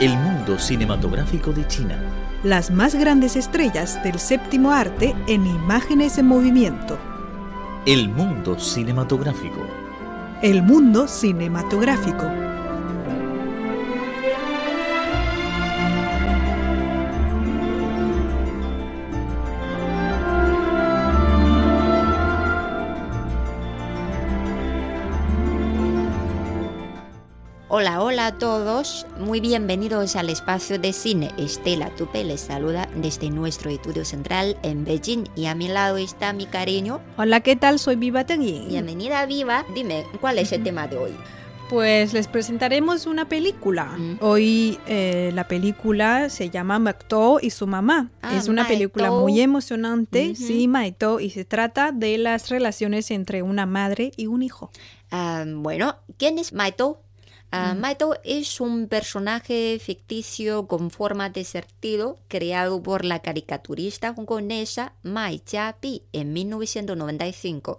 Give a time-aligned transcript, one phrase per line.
[0.00, 1.96] El mundo cinematográfico de China.
[2.42, 6.98] Las más grandes estrellas del séptimo arte en imágenes en movimiento.
[7.86, 9.64] El mundo cinematográfico.
[10.42, 12.28] El mundo cinematográfico.
[27.76, 29.04] Hola, hola a todos.
[29.18, 31.32] Muy bienvenidos al espacio de cine.
[31.36, 36.32] Estela Tupe les saluda desde nuestro estudio central en Beijing y a mi lado está
[36.32, 37.00] mi cariño.
[37.16, 37.80] Hola, ¿qué tal?
[37.80, 38.68] Soy Viva Tengyin.
[38.68, 39.66] Bienvenida, Viva.
[39.74, 41.16] Dime, ¿cuál es el tema de hoy?
[41.68, 43.86] Pues les presentaremos una película.
[43.86, 44.18] Mm.
[44.20, 48.12] Hoy eh, la película se llama McTow y su mamá.
[48.22, 53.42] Ah, es una película muy emocionante, sí, Maito, y se trata de las relaciones entre
[53.42, 54.70] una madre y un hijo.
[55.10, 57.00] Ah, bueno, ¿quién es Maito?
[57.56, 64.94] Ah, Maito es un personaje ficticio con forma de sentido creado por la caricaturista hongkonesa
[65.04, 67.78] Mai Jiabi en 1995.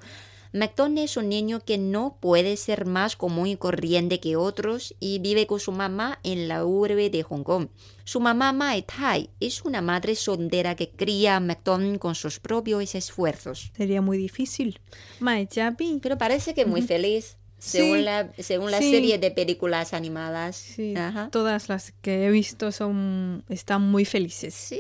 [0.53, 5.19] McTon es un niño que no puede ser más común y corriente que otros y
[5.19, 7.67] vive con su mamá en la urbe de Hong Kong.
[8.05, 12.95] Su mamá Mai Tai es una madre soltera que cría a McTon con sus propios
[12.95, 13.73] esfuerzos.
[13.75, 14.79] Sería muy difícil.
[15.19, 15.99] Mai Jiabi.
[16.01, 17.35] Pero parece que muy feliz,
[17.65, 18.91] según Sí, la, según la sí.
[18.91, 20.55] serie de películas animadas.
[20.55, 21.29] Sí, Ajá.
[21.31, 24.73] todas las que he visto son están muy felices.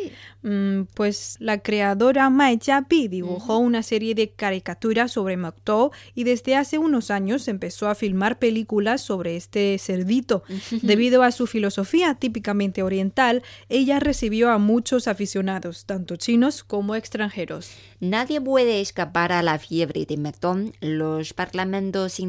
[0.43, 6.55] Mm, pues la creadora Mai Jiabi dibujó una serie de caricaturas sobre McTow y desde
[6.55, 10.43] hace unos años empezó a filmar películas sobre este cerdito.
[10.83, 17.71] Debido a su filosofía típicamente oriental, ella recibió a muchos aficionados, tanto chinos como extranjeros.
[17.99, 20.73] Nadie puede escapar a la fiebre de McDonald.
[20.81, 22.19] Los parlamentos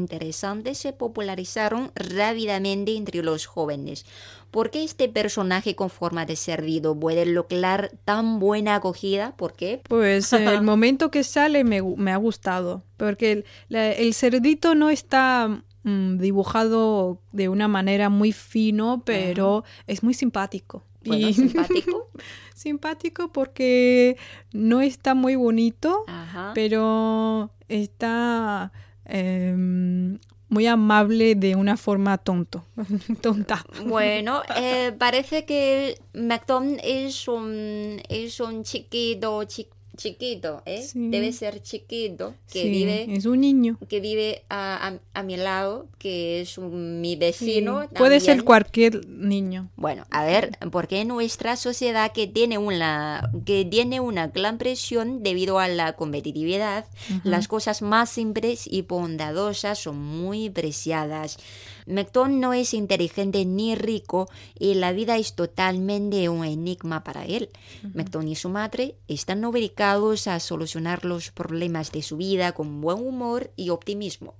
[0.47, 4.05] interesantes se popularizaron rápidamente entre los jóvenes.
[4.51, 9.35] ¿Por qué este personaje con forma de cerdito puede lograr tan buena acogida?
[9.35, 9.81] ¿Por qué?
[9.87, 14.89] Pues eh, el momento que sale me, ha gustado, porque el, la- el cerdito no
[14.89, 20.83] está mm, dibujado de una manera muy fino, pero es muy simpático.
[21.05, 22.09] Bueno, simpático.
[22.55, 24.17] simpático porque
[24.53, 26.51] no está muy bonito, Ajá.
[26.55, 28.71] pero está
[29.05, 30.17] em,
[30.49, 32.65] muy amable de una forma tonto,
[33.21, 33.65] tonta.
[33.85, 40.81] Bueno, eh, parece que McDonald es un, es un chiquito, chi- chiquito, ¿eh?
[40.81, 41.09] Sí.
[41.09, 43.77] Debe ser chiquito, que Sí, vive, es un niño.
[43.89, 47.81] que vive a, a- a mi lado, que es un- mi vecino.
[47.81, 49.69] Sí, Puede ser cualquier niño.
[49.75, 55.59] Bueno, a ver, porque nuestra sociedad que tiene una que tiene una gran presión debido
[55.59, 56.85] a la competitividad,
[57.23, 61.37] las cosas más simples y bondadosas son muy preciadas.
[61.87, 67.49] McDonald no es inteligente ni rico y la vida es totalmente un enigma para él.
[67.93, 72.99] McDonald y su madre están obligados a solucionar los problemas de su vida con buen
[72.99, 74.35] humor y optimismo.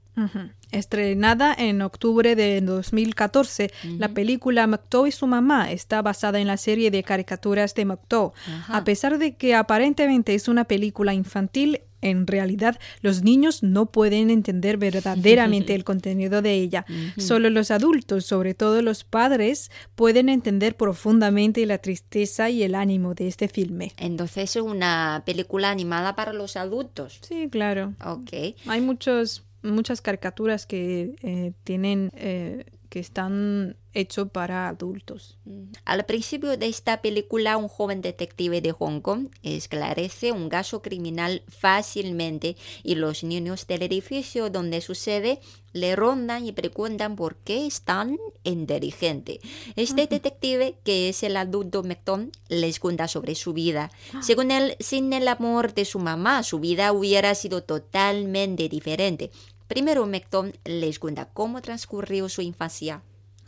[0.71, 6.57] Estrenada en octubre de 2014, la película McTow y su mamá está basada en la
[6.57, 8.33] serie de caricaturas de McTow.
[8.67, 14.29] A pesar de que aparentemente es una película infantil, en realidad los niños no pueden
[14.29, 16.85] entender verdaderamente el contenido de ella.
[17.17, 23.13] Solo los adultos, sobre todo los padres, pueden entender profundamente la tristeza y el ánimo
[23.13, 23.93] de este filme.
[23.97, 27.19] Entonces es una película animada para los adultos.
[27.21, 27.93] Sí, claro.
[28.03, 28.55] Ok.
[28.67, 35.37] Hay muchos, muchas caricaturas que eh, tienen eh, que están hechos para adultos.
[35.85, 41.43] Al principio de esta película, un joven detective de Hong Kong esclarece un caso criminal
[41.47, 45.39] fácilmente y los niños del edificio donde sucede
[45.73, 49.39] le rondan y preguntan por qué es tan inteligente.
[49.75, 53.91] Este detective, que es el adulto McTon, les cuenta sobre su vida.
[54.21, 59.31] Según él, sin el amor de su mamá, su vida hubiera sido totalmente diferente.
[59.67, 63.01] Primero, McTon les cuenta cómo transcurrió su infancia.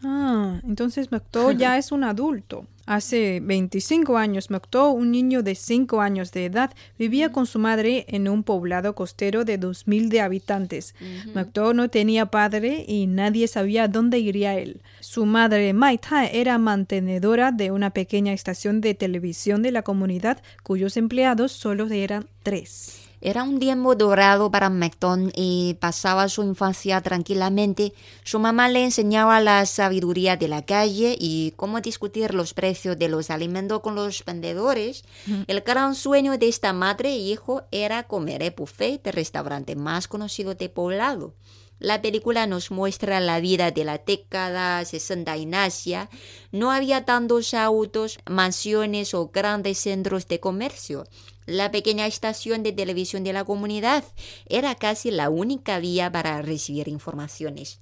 [0.04, 2.66] Ah, entonces McTow ya es un adulto.
[2.86, 8.06] Hace 25 años, McTow, un niño de 5 años de edad, vivía con su madre
[8.08, 10.96] en un poblado costero de 2.000 de habitantes.
[11.36, 14.82] McTow no tenía padre y nadie sabía dónde iría él.
[15.02, 20.42] Su madre, Mai Tai, era mantenedora de una pequeña estación de televisión de la comunidad
[20.64, 23.09] cuyos empleados solo eran tres.
[23.22, 27.94] Era un tiempo dorado para McTon y pasaba su infancia tranquilamente.
[28.24, 33.10] Su mamá le enseñaba la sabiduría de la calle y cómo discutir los precios de
[33.10, 35.04] los alimentos con los vendedores.
[35.48, 40.08] El gran sueño de esta madre e hijo era comer el buffet del restaurante más
[40.08, 41.34] conocido de poblado.
[41.80, 46.10] La película nos muestra la vida de la década 60 en Asia.
[46.52, 51.06] No había tantos autos, mansiones o grandes centros de comercio.
[51.50, 54.04] La pequeña estación de televisión de la comunidad
[54.50, 57.80] era casi la única vía para recibir informaciones.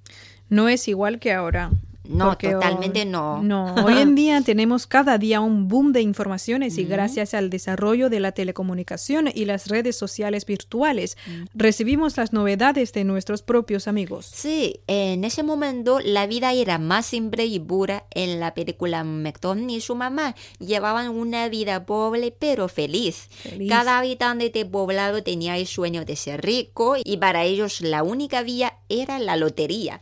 [0.47, 1.71] No es igual que ahora.
[2.07, 3.41] No, Porque totalmente hoy- no.
[3.43, 8.09] No, hoy en día tenemos cada día un boom de informaciones y gracias al desarrollo
[8.09, 11.17] de la telecomunicación y las redes sociales virtuales,
[11.53, 14.25] recibimos las novedades de nuestros propios amigos.
[14.25, 18.05] Sí, en ese momento la vida era más simple y pura.
[18.11, 23.27] En la película McDonald y su mamá llevaban una vida pobre pero feliz.
[23.29, 23.69] Feliz.
[23.69, 28.41] Cada habitante de poblado tenía el sueño de ser rico y para ellos la única
[28.43, 30.01] vía era la lotería.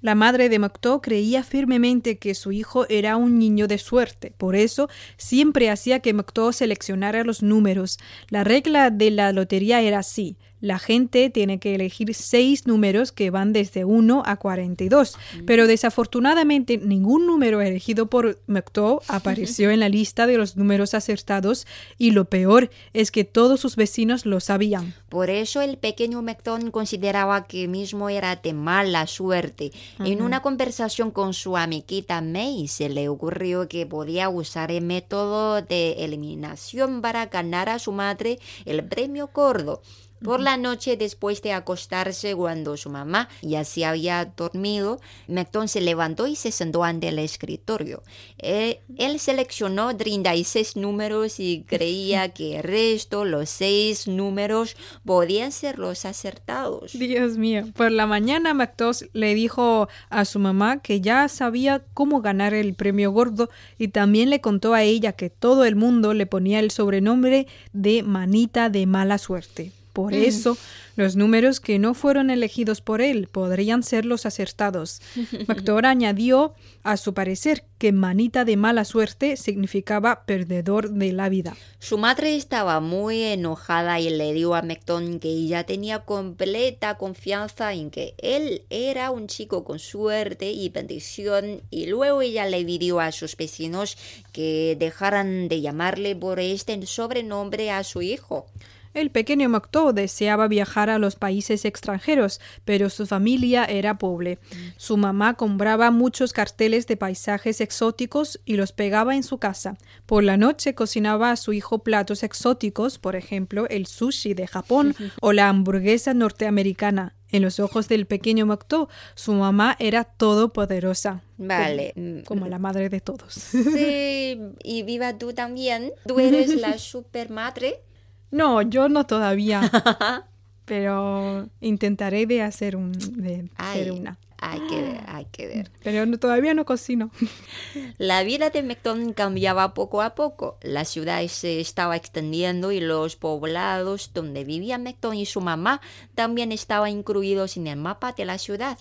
[0.00, 4.32] La madre de Mocteau creía firmemente que su hijo era un niño de suerte.
[4.36, 7.98] Por eso siempre hacía que Mocteau seleccionara los números.
[8.28, 10.36] La regla de la lotería era así.
[10.60, 15.16] La gente tiene que elegir seis números que van desde 1 a 42.
[15.46, 21.66] Pero desafortunadamente ningún número elegido por Mocteau apareció en la lista de los números acertados
[21.96, 24.94] y lo peor es que todos sus vecinos lo sabían.
[25.08, 29.72] Por eso el pequeño Mecton consideraba que mismo era de mala suerte.
[30.00, 35.62] En una conversación con su amiguita May se le ocurrió que podía usar el método
[35.62, 39.82] de eliminación para ganar a su madre el premio gordo.
[40.22, 45.80] Por la noche, después de acostarse, cuando su mamá ya se había dormido, Mecton se
[45.80, 48.02] levantó y se sentó ante el escritorio.
[48.38, 55.78] Él, él seleccionó 36 números y creía que el resto, los seis números, podían ser
[55.78, 56.92] los acertados.
[56.92, 57.64] Dios mío.
[57.74, 62.74] Por la mañana Mactos le dijo a su mamá que ya sabía cómo ganar el
[62.74, 66.70] premio gordo y también le contó a ella que todo el mundo le ponía el
[66.70, 69.72] sobrenombre de manita de mala suerte.
[69.92, 70.56] Por eso,
[70.96, 75.00] los números que no fueron elegidos por él podrían ser los acertados.
[75.46, 81.56] Mactor añadió, a su parecer, que manita de mala suerte significaba perdedor de la vida.
[81.78, 87.72] Su madre estaba muy enojada y le dijo a Mecton que ella tenía completa confianza
[87.72, 93.00] en que él era un chico con suerte y bendición y luego ella le pidió
[93.00, 93.96] a sus vecinos
[94.32, 98.46] que dejaran de llamarle por este sobrenombre a su hijo.
[98.94, 104.38] El pequeño Mocteau deseaba viajar a los países extranjeros, pero su familia era pobre.
[104.76, 109.76] Su mamá compraba muchos carteles de paisajes exóticos y los pegaba en su casa.
[110.06, 114.94] Por la noche cocinaba a su hijo platos exóticos, por ejemplo, el sushi de Japón
[115.20, 117.14] o la hamburguesa norteamericana.
[117.30, 121.22] En los ojos del pequeño Mocteau, su mamá era todopoderosa.
[121.36, 121.92] Vale.
[121.94, 123.34] Como, como la madre de todos.
[123.34, 125.92] Sí, y viva tú también.
[126.06, 127.82] Tú eres la supermadre.
[128.30, 129.70] No, yo no todavía.
[130.64, 134.18] pero intentaré de hacer un, de Ay, ser una.
[134.40, 135.70] Hay que ver, hay que ver.
[135.82, 137.10] Pero no- todavía no cocino.
[137.98, 140.58] La vida de Mecton cambiaba poco a poco.
[140.62, 145.80] La ciudad se estaba extendiendo y los poblados donde vivía Mecton y su mamá
[146.14, 148.78] también estaban incluidos en el mapa de la ciudad.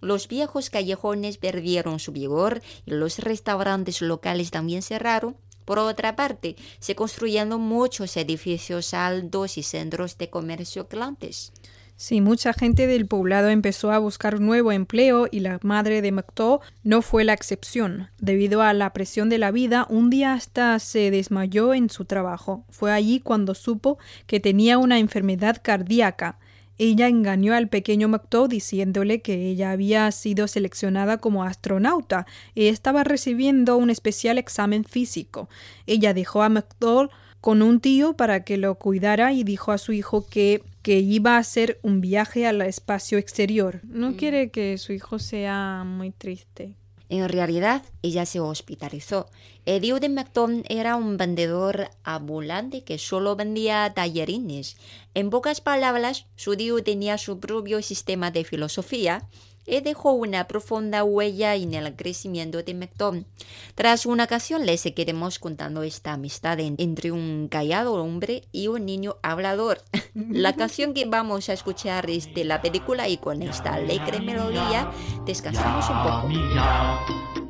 [0.00, 5.36] Los viejos callejones perdieron su vigor y los restaurantes locales también cerraron.
[5.64, 11.52] Por otra parte, se construyeron muchos edificios altos y centros de comercio grandes.
[12.00, 16.60] Sí, mucha gente del poblado empezó a buscar nuevo empleo y la madre de Mocteau
[16.82, 18.08] no fue la excepción.
[18.18, 22.64] Debido a la presión de la vida, un día hasta se desmayó en su trabajo.
[22.70, 26.38] Fue allí cuando supo que tenía una enfermedad cardíaca.
[26.82, 33.04] Ella engañó al pequeño Mocteau diciéndole que ella había sido seleccionada como astronauta y estaba
[33.04, 35.50] recibiendo un especial examen físico.
[35.86, 37.10] Ella dejó a Mocteau
[37.42, 41.36] con un tío para que lo cuidara y dijo a su hijo que, que iba
[41.36, 43.82] a hacer un viaje al espacio exterior.
[43.84, 46.76] No quiere que su hijo sea muy triste.
[47.10, 49.26] En realidad, ella se hospitalizó.
[49.64, 54.76] Tío de Macton era un vendedor ambulante que solo vendía tallerines.
[55.14, 59.28] En pocas palabras, su tío tenía su propio sistema de filosofía
[59.69, 63.25] dejó una profunda huella en el crecimiento de Macton.
[63.73, 68.85] Tras una ocasión les seguiremos contando esta amistad en- entre un callado hombre y un
[68.85, 69.81] niño hablador.
[70.13, 74.91] La canción que vamos a escuchar es de la película y con esta alegre melodía
[75.25, 76.27] descansamos un 呀 poco.
[76.27, 76.99] 咪呀，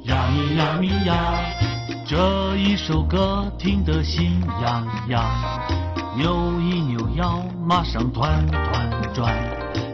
[0.05, 9.35] 呀咪呀咪呀，这一首歌听得心痒痒，扭一扭腰，马上团团转，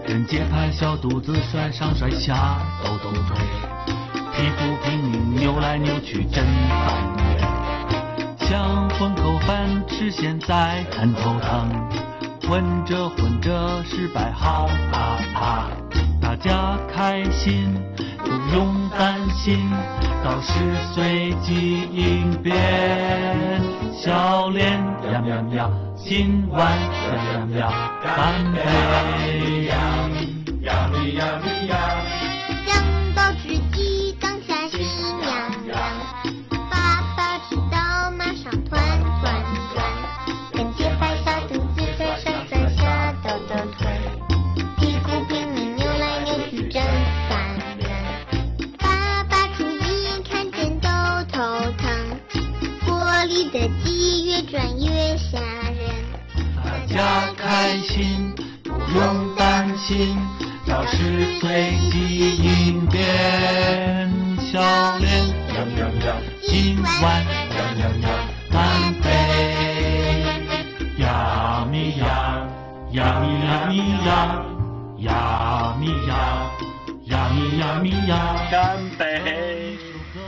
[0.06, 3.36] 跟节拍小肚子甩上甩下，抖抖腿，
[4.32, 6.94] 皮肤拼命扭来扭去真烦
[7.26, 11.68] 人，想混口饭吃现在很头疼，
[12.48, 15.85] 混着混着失败好怕怕。
[16.26, 17.72] 大大家开心，
[18.18, 19.70] 不用担心，
[20.24, 22.52] 到十岁即应变。
[23.94, 29.66] 笑脸呀呀呀，今晚呀呀呀，干杯！
[29.66, 29.70] 呀
[30.92, 31.78] 咪呀咪呀，
[32.66, 32.82] 酱
[33.14, 33.56] 爆吃
[47.28, 47.38] 烦
[47.78, 47.88] 人。
[48.78, 50.88] 爸爸出一看见都
[51.32, 51.36] 头
[51.78, 51.84] 疼，
[52.86, 55.80] 锅里的鸡越转越吓人。
[56.64, 60.16] 大家开心，不用担心，
[60.66, 64.10] 到十岁即应变。
[64.52, 64.60] 笑
[64.98, 66.06] 脸呀呀呀，
[66.46, 68.06] 今晚呀呀呀，
[68.50, 68.54] 干
[69.02, 69.04] 杯！
[70.98, 72.04] 呀咪呀，
[72.92, 73.70] 呀咪呀咪
[74.06, 74.08] 呀，
[74.98, 76.10] 呀咪呀，
[79.00, 79.78] Eh.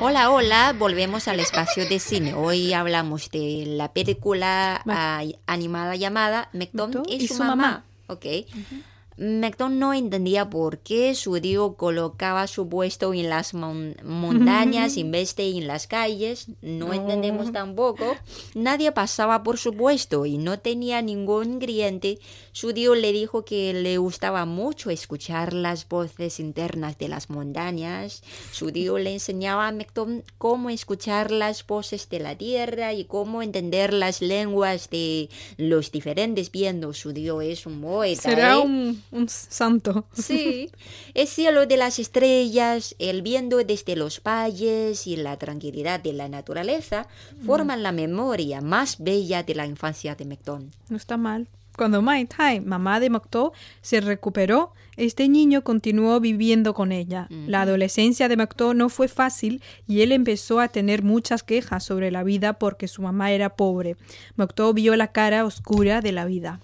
[0.01, 2.35] Hola, hola, volvemos al espacio de cine.
[2.35, 4.83] Hoy hablamos de la película
[5.47, 7.85] animada llamada McDonald y, su, mamá.
[9.19, 15.11] Mecton no entendía por qué su tío colocaba su puesto en las mon- montañas en
[15.11, 16.47] vez de en las calles.
[16.63, 18.17] No, entendemos tampoco.
[18.55, 22.19] Nadie pasaba por su puesto y no tenía ningún ingrediente.
[22.53, 28.23] Su tío le dijo que le gustaba mucho escuchar las voces internas de las montañas.
[28.53, 33.43] Su tío le enseñaba a Mecton cómo escuchar las voces de la tierra y cómo
[33.43, 36.99] entender las lenguas de los diferentes vientos.
[36.99, 38.23] Su tío es un poeta.
[38.23, 38.59] Será ¿eh?
[38.59, 40.07] un, un santo.
[40.13, 40.71] Sí,
[41.15, 46.29] el cielo de las estrellas, el viento desde los valles y la tranquilidad de la
[46.29, 47.07] naturaleza
[47.45, 50.71] forman la memoria más bella de la infancia de Mecton.
[50.89, 51.49] No está mal.
[51.79, 57.29] Cuando Mai Tai, mamá de Mokto, se recuperó, este niño continuó viviendo con ella.
[57.31, 62.11] La adolescencia de Mokto no fue fácil y él empezó a tener muchas quejas sobre
[62.11, 63.97] la vida porque su mamá era pobre.
[64.35, 66.59] Mokto vio la cara oscura de la vida.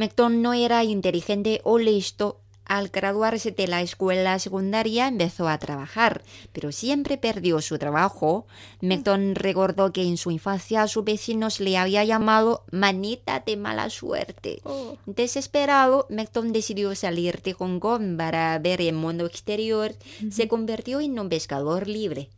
[0.00, 2.40] Mecton no era inteligente o listo.
[2.64, 6.22] Al graduarse de la escuela secundaria empezó a trabajar,
[6.54, 8.46] pero siempre perdió su trabajo.
[8.80, 14.62] Mecton recordó que en su infancia su vecino le había llamado manita de mala suerte.
[15.04, 19.92] Desesperado, Mecton decidió salir de Hong Kong para ver el mundo exterior.
[20.30, 22.30] Se convirtió en un pescador libre.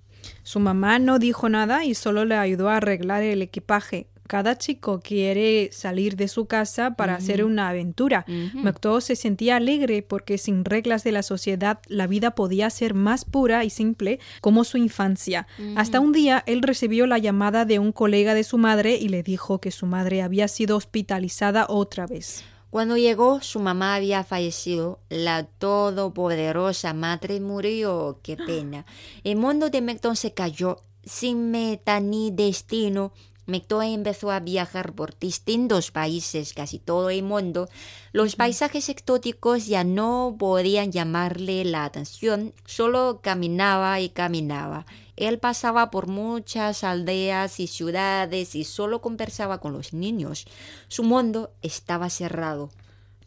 [0.43, 4.09] Su mamá no dijo nada y solo le ayudó a arreglar el equipaje.
[4.27, 8.25] Cada chico quiere salir de su casa para hacer una aventura.
[8.55, 13.25] Mokto se sentía alegre porque sin reglas de la sociedad la vida podía ser más
[13.25, 15.47] pura y simple como su infancia.
[15.77, 19.23] Hasta un día él recibió la llamada de un colega de su madre y le
[19.23, 22.45] dijo que su madre había sido hospitalizada otra vez.
[22.73, 24.99] Cuando llegó, su mamá había fallecido.
[25.11, 28.19] La todopoderosa madre murió.
[28.23, 28.87] Qué pena.
[29.25, 33.13] El mundo de Mecton se cayó sin meta ni destino.
[33.47, 37.69] Mecton empezó a viajar por distintos países, casi todo el mundo.
[38.13, 44.87] Los paisajes exóticos ya no podían llamarle la atención, solo caminaba y caminaba.
[45.17, 50.47] Él pasaba por muchas aldeas y ciudades y solo conversaba con los niños.
[50.89, 52.71] Su mundo estaba cerrado.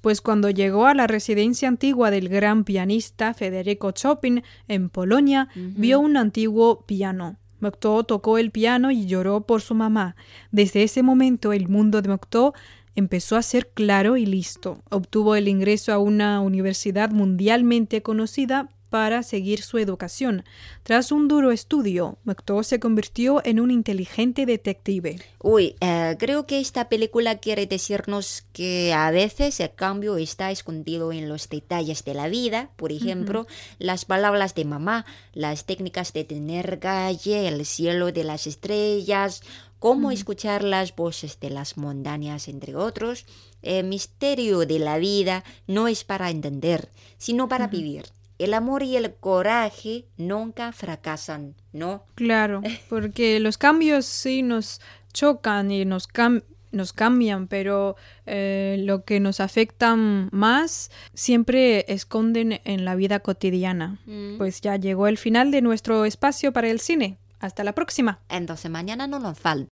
[0.02, 6.00] Pues cuando llegó a la residencia antigua del gran pianista Federico Chopin en Polonia, vio
[6.00, 7.38] un antiguo piano.
[7.66, 10.16] Mokto tocó el piano y lloró por su mamá.
[10.52, 12.54] Desde ese momento el mundo de Mokto
[12.96, 14.84] empezó a ser claro y listo.
[14.92, 20.44] Obtuvo el ingreso a una universidad mundialmente conocida para seguir su educación.
[20.84, 25.20] Tras un duro estudio, Mokto se convirtió en un inteligente detective.
[25.40, 31.12] Uy, eh, creo que esta película quiere decirnos que a veces el cambio está escondido
[31.12, 32.70] en los detalles de la vida.
[32.76, 33.48] Por ejemplo,
[33.80, 39.42] las palabras de mamá, las técnicas de tener calle, el cielo de las estrellas,
[39.80, 43.26] cómo escuchar las voces de las montañas, entre otros.
[43.62, 48.06] El misterio de la vida no es para entender, sino para vivir.
[48.38, 52.04] El amor y el coraje nunca fracasan, ¿no?
[52.16, 54.82] Claro, porque los cambios sí nos
[55.14, 62.60] chocan y nos, cam- nos cambian, pero eh, lo que nos afectan más siempre esconden
[62.66, 64.00] en la vida cotidiana.
[64.38, 67.18] Pues ya llegó el final de nuestro espacio para el cine.
[67.40, 68.20] Hasta la próxima.
[68.30, 69.64] Entonces mañana no nos falta.